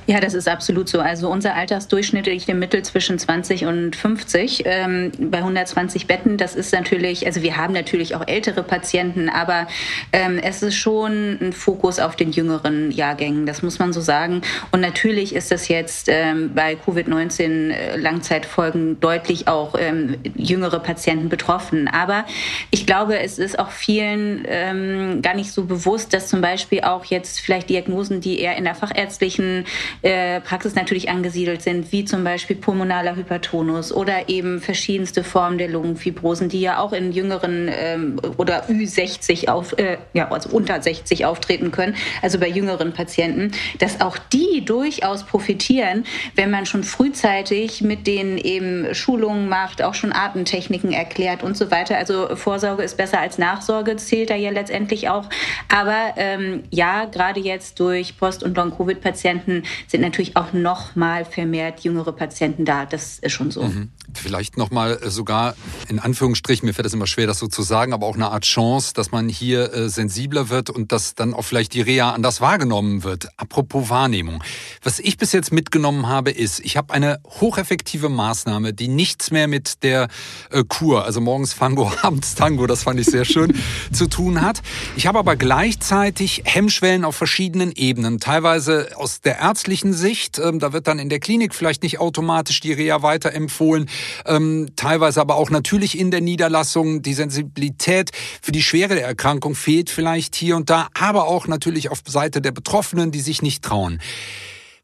[0.06, 1.00] Ja, das ist absolut so.
[1.00, 6.38] Also unser Altersdurchschnitt liegt im Mittel zwischen 20 und 50 ähm, bei 120 Betten.
[6.38, 9.66] Das ist natürlich, also wir haben natürlich auch ältere Patienten, aber
[10.14, 14.40] ähm, es ist schon ein Fokus auf den jüngeren Jahrgängen, das muss man so sagen.
[14.72, 21.28] Und natürlich ist das jetzt ähm, bei Covid-19 äh, Langzeitfolgen deutlich auch ähm, jüngere Patienten
[21.28, 21.86] betroffen.
[21.86, 22.24] Aber
[22.70, 27.04] ich glaube, es ist auch vielen ähm, gar nicht so bewusst, dass zum Beispiel auch
[27.04, 29.57] jetzt vielleicht Diagnosen, die eher in der fachärztlichen
[30.02, 35.68] äh, Praxis natürlich angesiedelt sind, wie zum Beispiel pulmonaler Hypertonus oder eben verschiedenste Formen der
[35.68, 41.24] Lungenfibrosen, die ja auch in jüngeren ähm, oder Ü60 auf, äh, ja, also unter 60
[41.24, 47.82] auftreten können, also bei jüngeren Patienten, dass auch die durchaus profitieren, wenn man schon frühzeitig
[47.82, 51.96] mit denen eben Schulungen macht, auch schon Atemtechniken erklärt und so weiter.
[51.96, 55.28] Also Vorsorge ist besser als Nachsorge, zählt da ja letztendlich auch.
[55.68, 59.47] Aber ähm, ja, gerade jetzt durch Post- und Long-Covid-Patienten
[59.86, 62.86] sind natürlich auch noch mal vermehrt jüngere Patienten da.
[62.86, 63.62] Das ist schon so.
[63.64, 63.90] Mhm.
[64.14, 65.54] Vielleicht noch mal äh, sogar
[65.88, 68.44] in Anführungsstrichen, mir fällt es immer schwer, das so zu sagen, aber auch eine Art
[68.44, 72.40] Chance, dass man hier äh, sensibler wird und dass dann auch vielleicht die Reha anders
[72.40, 73.28] wahrgenommen wird.
[73.36, 74.42] Apropos Wahrnehmung.
[74.82, 79.48] Was ich bis jetzt mitgenommen habe, ist, ich habe eine hocheffektive Maßnahme, die nichts mehr
[79.48, 80.08] mit der
[80.50, 83.54] äh, Kur, also morgens Fango, abends Tango, das fand ich sehr schön,
[83.92, 84.62] zu tun hat.
[84.96, 88.20] Ich habe aber gleichzeitig Hemmschwellen auf verschiedenen Ebenen.
[88.20, 92.60] Teilweise aus der ärztlichen Sicht, ähm, da wird dann in der Klinik vielleicht nicht automatisch
[92.60, 93.88] die Reha weiterempfohlen.
[94.26, 97.02] Ähm, teilweise aber auch natürlich in der Niederlassung.
[97.02, 98.10] Die Sensibilität
[98.42, 102.40] für die Schwere der Erkrankung fehlt vielleicht hier und da, aber auch natürlich auf Seite
[102.40, 104.00] der Betroffenen, die sich nicht trauen.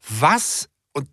[0.07, 1.07] Was, und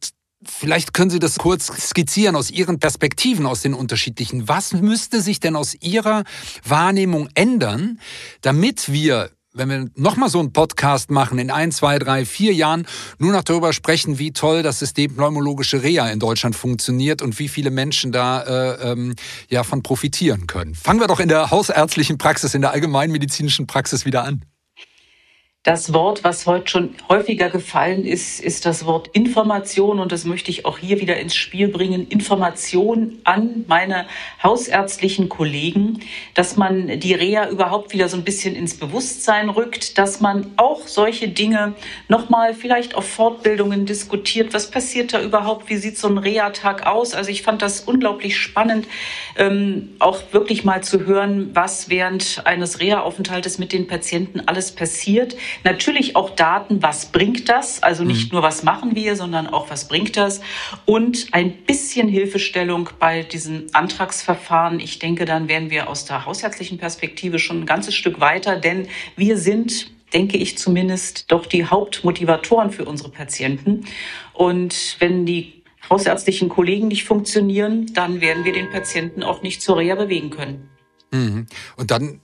[0.45, 4.49] Vielleicht können Sie das kurz skizzieren aus Ihren Perspektiven, aus den unterschiedlichen.
[4.49, 6.25] Was müsste sich denn aus Ihrer
[6.65, 8.01] Wahrnehmung ändern,
[8.41, 12.87] damit wir wenn wir nochmal so einen Podcast machen in ein, zwei, drei, vier Jahren,
[13.19, 17.49] nur noch darüber sprechen, wie toll das System pneumologische Reha in Deutschland funktioniert und wie
[17.49, 19.15] viele Menschen da äh, ähm,
[19.49, 20.75] ja von profitieren können.
[20.75, 24.45] Fangen wir doch in der hausärztlichen Praxis, in der allgemeinmedizinischen Praxis wieder an.
[25.65, 30.51] Das Wort, was heute schon häufiger gefallen ist, ist das Wort Information und das möchte
[30.51, 32.09] ich auch hier wieder ins Spiel bringen.
[32.09, 34.07] Information an meine
[34.43, 36.01] hausärztlichen Kollegen,
[36.35, 40.89] dass man die Reha überhaupt wieder so ein bisschen ins Bewusstsein rückt, dass man auch
[40.89, 41.75] solche Dinge
[42.09, 44.55] nochmal vielleicht auf Fortbildungen diskutiert.
[44.55, 45.71] Was passiert da überhaupt?
[45.71, 47.15] Wie sieht so ein Reha-Tag aus?
[47.15, 48.89] Also ich fand das unglaublich spannend,
[49.37, 55.37] ähm, auch wirklich mal zu hören, was während eines Reha-Aufenthaltes mit den Patienten alles passiert.
[55.65, 57.83] Natürlich auch Daten, was bringt das?
[57.83, 58.37] Also nicht mhm.
[58.37, 60.41] nur, was machen wir, sondern auch, was bringt das?
[60.85, 64.81] Und ein bisschen Hilfestellung bei diesem Antragsverfahren.
[64.81, 68.89] Ich denke, dann wären wir aus der hausärztlichen Perspektive schon ein ganzes Stück weiter, denn
[69.17, 73.87] wir sind denke ich zumindest, doch die Hauptmotivatoren für unsere Patienten.
[74.35, 79.79] Und wenn die hausärztlichen Kollegen nicht funktionieren, dann werden wir den Patienten auch nicht zur
[79.79, 80.69] Reha bewegen können.
[81.11, 81.47] Mhm.
[81.77, 82.21] Und dann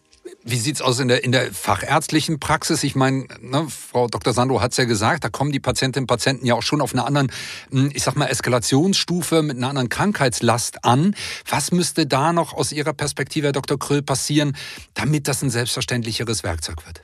[0.50, 2.82] wie sieht's aus in der, in der fachärztlichen Praxis?
[2.82, 4.32] Ich meine, ne, Frau Dr.
[4.32, 7.06] Sandro hat's ja gesagt, da kommen die Patientinnen und Patienten ja auch schon auf einer
[7.06, 7.30] anderen,
[7.70, 11.14] hm, ich sag mal, Eskalationsstufe mit einer anderen Krankheitslast an.
[11.48, 13.78] Was müsste da noch aus Ihrer Perspektive, Herr Dr.
[13.78, 14.56] Kröll, passieren,
[14.94, 17.02] damit das ein selbstverständlicheres Werkzeug wird?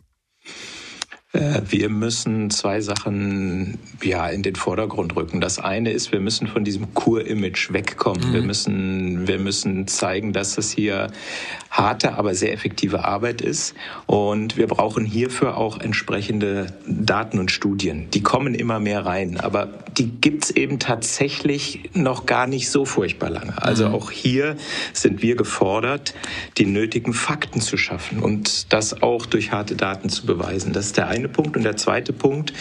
[1.35, 5.40] Äh, wir müssen zwei Sachen ja in den Vordergrund rücken.
[5.40, 8.31] Das eine ist, wir müssen von diesem Kur-Image wegkommen.
[8.31, 8.33] Mhm.
[8.33, 11.09] Wir müssen, wir müssen zeigen, dass es hier
[11.70, 13.75] harte, aber sehr effektive Arbeit ist.
[14.07, 18.09] Und wir brauchen hierfür auch entsprechende Daten und Studien.
[18.14, 19.68] Die kommen immer mehr rein, aber
[19.99, 23.61] die gibt's eben tatsächlich noch gar nicht so furchtbar lange.
[23.61, 23.94] Also mhm.
[23.94, 24.57] auch hier
[24.92, 26.14] sind wir gefordert,
[26.59, 30.73] die nötigen Fakten zu schaffen und das auch durch harte Daten zu beweisen.
[30.73, 31.56] Das ist der eine Punkt.
[31.56, 32.52] Und der zweite Punkt,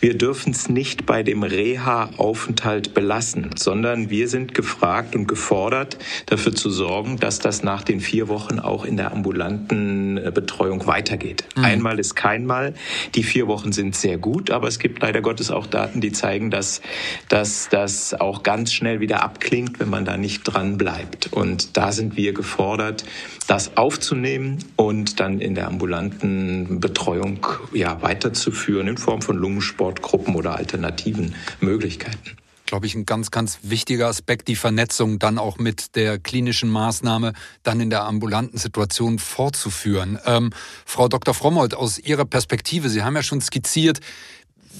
[0.00, 6.54] wir dürfen es nicht bei dem Reha-Aufenthalt belassen, sondern wir sind gefragt und gefordert, dafür
[6.54, 11.44] zu sorgen, dass das nach den vier Wochen auch in der ambulanten äh, Betreuung weitergeht.
[11.56, 11.64] Mhm.
[11.64, 12.74] Einmal ist keinmal.
[13.14, 16.50] Die vier Wochen sind sehr gut, aber es gibt leider Gottes auch Daten, die zeigen,
[16.50, 16.80] dass,
[17.28, 21.32] dass das auch ganz schnell wieder abklingt, wenn man da nicht dran bleibt.
[21.32, 23.04] Und da sind wir gefordert,
[23.46, 30.54] das aufzunehmen und dann in der ambulanten Betreuung ja, weiterzuführen in Form von Lungensportgruppen oder
[30.54, 32.36] alternativen Möglichkeiten
[32.68, 37.32] glaube ich, ein ganz, ganz wichtiger Aspekt, die Vernetzung dann auch mit der klinischen Maßnahme
[37.62, 40.18] dann in der ambulanten Situation fortzuführen.
[40.26, 40.50] Ähm,
[40.84, 41.32] Frau Dr.
[41.32, 44.00] Frommold, aus Ihrer Perspektive, Sie haben ja schon skizziert,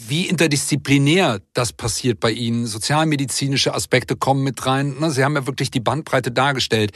[0.09, 2.67] wie interdisziplinär das passiert bei Ihnen.
[2.67, 4.97] Sozialmedizinische Aspekte kommen mit rein.
[5.11, 6.91] Sie haben ja wirklich die Bandbreite dargestellt.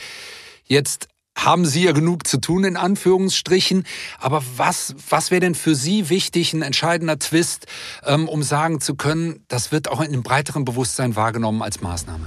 [0.65, 3.85] Jetzt haben Sie ja genug zu tun, in Anführungsstrichen.
[4.19, 7.67] Aber was, was wäre denn für Sie wichtig, ein entscheidender Twist,
[8.05, 12.27] ähm, um sagen zu können, das wird auch in einem breiteren Bewusstsein wahrgenommen als Maßnahme?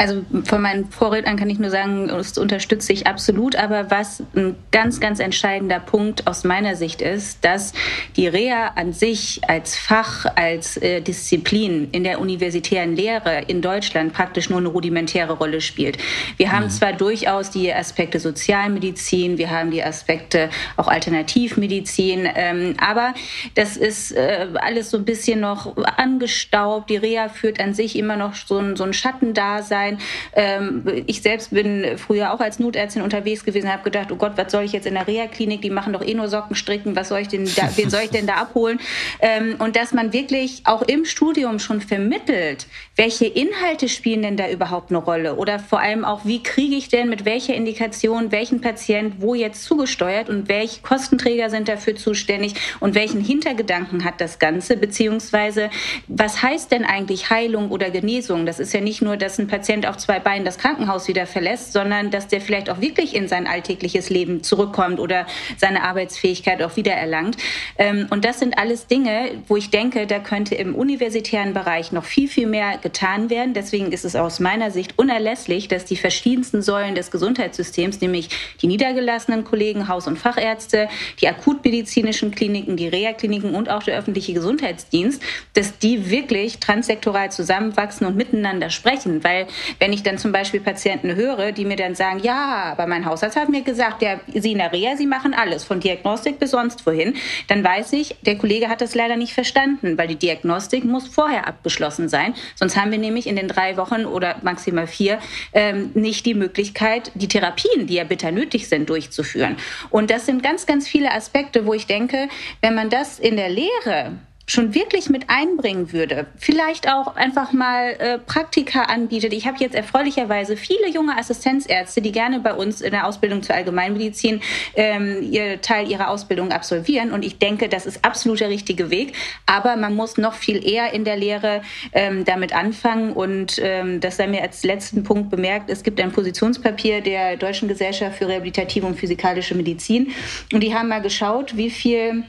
[0.00, 3.54] Also von meinen Vorrednern kann ich nur sagen, das unterstütze ich absolut.
[3.54, 7.74] Aber was ein ganz, ganz entscheidender Punkt aus meiner Sicht ist, dass
[8.16, 14.14] die Reha an sich als Fach, als äh, Disziplin in der universitären Lehre in Deutschland
[14.14, 15.98] praktisch nur eine rudimentäre Rolle spielt.
[16.38, 16.70] Wir haben mhm.
[16.70, 23.12] zwar durchaus die Aspekte Sozialmedizin, wir haben die Aspekte auch Alternativmedizin, ähm, aber
[23.54, 26.88] das ist äh, alles so ein bisschen noch angestaubt.
[26.88, 29.98] Die Reha führt an sich immer noch so ein, so ein Schattendasein sein.
[30.34, 34.52] Ähm, ich selbst bin früher auch als Notärztin unterwegs gewesen, habe gedacht, oh Gott, was
[34.52, 35.62] soll ich jetzt in der Reha-Klinik?
[35.62, 36.96] Die machen doch eh nur Socken stricken.
[36.96, 38.80] Was soll ich denn da, wen soll ich denn da abholen?
[39.20, 44.48] Ähm, und dass man wirklich auch im Studium schon vermittelt, welche Inhalte spielen denn da
[44.48, 45.36] überhaupt eine Rolle?
[45.36, 49.64] Oder vor allem auch, wie kriege ich denn mit welcher Indikation welchen Patient wo jetzt
[49.64, 54.76] zugesteuert und welche Kostenträger sind dafür zuständig und welchen Hintergedanken hat das Ganze?
[54.76, 55.70] Beziehungsweise,
[56.08, 58.46] was heißt denn eigentlich Heilung oder Genesung?
[58.46, 61.72] Das ist ja nicht nur, dass ein Patient auf zwei Beinen das Krankenhaus wieder verlässt,
[61.72, 66.76] sondern dass der vielleicht auch wirklich in sein alltägliches Leben zurückkommt oder seine Arbeitsfähigkeit auch
[66.76, 67.36] wieder erlangt.
[67.78, 72.04] Ähm, und das sind alles Dinge, wo ich denke, da könnte im universitären Bereich noch
[72.04, 73.54] viel, viel mehr getan werden.
[73.54, 78.28] Deswegen ist es aus meiner Sicht unerlässlich, dass die verschiedensten Säulen des Gesundheitssystems, nämlich
[78.62, 80.88] die niedergelassenen Kollegen, Haus- und Fachärzte,
[81.20, 85.22] die akutmedizinischen Kliniken, die Reha-Kliniken und auch der öffentliche Gesundheitsdienst,
[85.54, 89.22] dass die wirklich transsektoral zusammenwachsen und miteinander sprechen.
[89.24, 89.46] Weil
[89.78, 93.36] wenn ich dann zum Beispiel Patienten höre, die mir dann sagen, ja, aber mein Hausarzt
[93.36, 96.86] hat mir gesagt, ja, Sie in der Reha, Sie machen alles, von Diagnostik bis sonst
[96.86, 97.14] wohin,
[97.48, 101.46] dann weiß ich, der Kollege hat das leider nicht verstanden, weil die Diagnostik muss vorher
[101.46, 102.34] abgeschlossen sein.
[102.54, 105.18] Sonst haben wir nämlich in den drei Wochen oder maximal vier
[105.52, 109.56] ähm, nicht die Möglichkeit, die Therapien, die ja bitter nötig sind, durchzuführen.
[109.90, 112.28] Und das sind ganz, ganz viele Aspekte, wo ich denke,
[112.60, 114.12] wenn man das in der Lehre
[114.50, 119.32] schon wirklich mit einbringen würde, vielleicht auch einfach mal äh, Praktika anbietet.
[119.32, 123.54] Ich habe jetzt erfreulicherweise viele junge Assistenzärzte, die gerne bei uns in der Ausbildung zur
[123.54, 124.40] Allgemeinmedizin
[124.74, 127.12] ähm, ihr Teil ihrer Ausbildung absolvieren.
[127.12, 129.12] Und ich denke, das ist absolut der richtige Weg.
[129.46, 133.12] Aber man muss noch viel eher in der Lehre ähm, damit anfangen.
[133.12, 137.68] Und ähm, das sei mir als letzten Punkt bemerkt, es gibt ein Positionspapier der Deutschen
[137.68, 140.12] Gesellschaft für Rehabilitative und Physikalische Medizin.
[140.52, 142.24] Und die haben mal geschaut, wie viel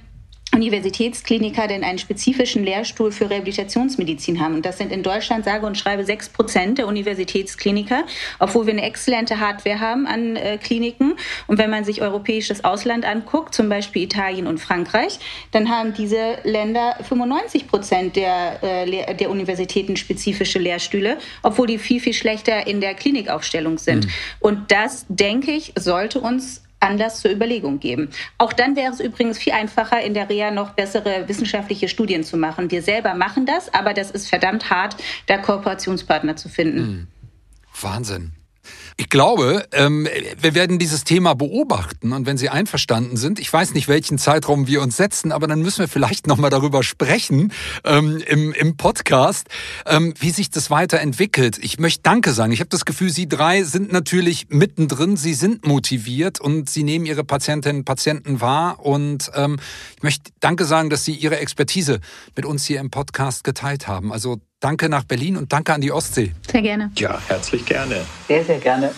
[0.54, 4.56] Universitätskliniker denn einen spezifischen Lehrstuhl für Rehabilitationsmedizin haben.
[4.56, 8.04] Und das sind in Deutschland, sage und schreibe, sechs Prozent der Universitätskliniker,
[8.40, 11.16] obwohl wir eine exzellente Hardware haben an äh, Kliniken.
[11.48, 15.20] Und wenn man sich europäisches Ausland anguckt, zum Beispiel Italien und Frankreich,
[15.52, 22.02] dann haben diese Länder 95 Prozent der, äh, der Universitäten spezifische Lehrstühle, obwohl die viel,
[22.02, 24.06] viel schlechter in der Klinikaufstellung sind.
[24.06, 24.12] Mhm.
[24.40, 28.10] Und das, denke ich, sollte uns Anlass zur Überlegung geben.
[28.38, 32.38] Auch dann wäre es übrigens viel einfacher, in der Reha noch bessere wissenschaftliche Studien zu
[32.38, 32.72] machen.
[32.72, 34.96] Wir selber machen das, aber das ist verdammt hart,
[35.28, 36.82] da Kooperationspartner zu finden.
[36.82, 37.08] Mhm.
[37.82, 38.32] Wahnsinn.
[38.98, 40.08] Ich glaube, ähm,
[40.40, 44.68] wir werden dieses Thema beobachten und wenn Sie einverstanden sind, ich weiß nicht, welchen Zeitraum
[44.68, 47.52] wir uns setzen, aber dann müssen wir vielleicht nochmal darüber sprechen
[47.84, 49.48] ähm, im, im Podcast,
[49.86, 51.58] ähm, wie sich das weiterentwickelt.
[51.62, 52.52] Ich möchte Danke sagen.
[52.52, 57.06] Ich habe das Gefühl, Sie drei sind natürlich mittendrin, Sie sind motiviert und Sie nehmen
[57.06, 59.32] Ihre Patientinnen und Patienten wahr und
[59.96, 62.00] ich möchte Danke sagen, dass Sie Ihre Expertise
[62.36, 64.12] mit uns hier im Podcast geteilt haben.
[64.12, 66.34] Also Danke nach Berlin und danke an die Ostsee.
[66.50, 66.92] Sehr gerne.
[66.96, 68.06] Ja, herzlich gerne.
[68.28, 68.92] Sehr, sehr gerne.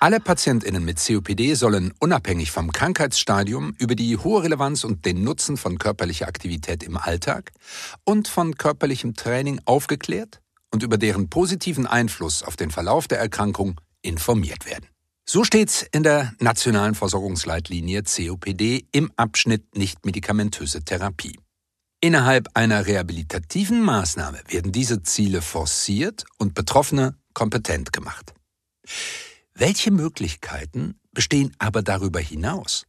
[0.00, 5.56] Alle PatientInnen mit COPD sollen unabhängig vom Krankheitsstadium über die hohe Relevanz und den Nutzen
[5.56, 7.52] von körperlicher Aktivität im Alltag
[8.04, 10.40] und von körperlichem Training aufgeklärt
[10.72, 14.89] und über deren positiven Einfluss auf den Verlauf der Erkrankung informiert werden.
[15.32, 21.38] So steht's in der nationalen Versorgungsleitlinie COPD im Abschnitt nichtmedikamentöse Therapie.
[22.00, 28.34] Innerhalb einer rehabilitativen Maßnahme werden diese Ziele forciert und Betroffene kompetent gemacht.
[29.54, 32.86] Welche Möglichkeiten bestehen aber darüber hinaus?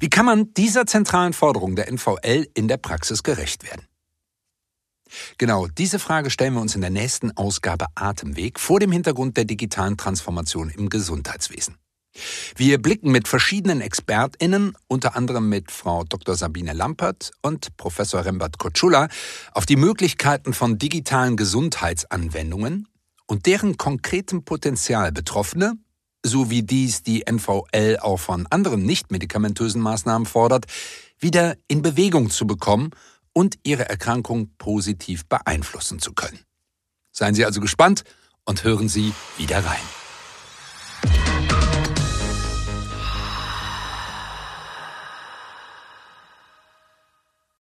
[0.00, 3.86] Wie kann man dieser zentralen Forderung der NVL in der Praxis gerecht werden?
[5.38, 9.44] Genau, diese Frage stellen wir uns in der nächsten Ausgabe Atemweg vor dem Hintergrund der
[9.44, 11.76] digitalen Transformation im Gesundheitswesen.
[12.56, 16.34] Wir blicken mit verschiedenen ExpertInnen, unter anderem mit Frau Dr.
[16.34, 19.08] Sabine Lampert und Professor Rembert Kotschula,
[19.52, 22.88] auf die Möglichkeiten von digitalen Gesundheitsanwendungen
[23.26, 25.74] und deren konkretem Potenzial Betroffene,
[26.24, 30.66] so wie dies die NVL auch von anderen nicht-medikamentösen Maßnahmen fordert,
[31.18, 32.90] wieder in Bewegung zu bekommen
[33.36, 36.40] und ihre Erkrankung positiv beeinflussen zu können.
[37.12, 38.02] Seien Sie also gespannt
[38.46, 40.05] und hören Sie wieder rein.